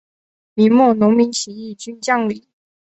[0.55, 2.47] 明末农民起义军将领。